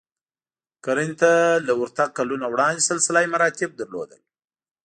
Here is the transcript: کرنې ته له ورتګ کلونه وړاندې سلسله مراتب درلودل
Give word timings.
کرنې 0.83 1.15
ته 1.21 1.31
له 1.67 1.73
ورتګ 1.79 2.09
کلونه 2.17 2.45
وړاندې 2.49 2.85
سلسله 2.89 3.19
مراتب 3.33 3.69
درلودل 3.79 4.21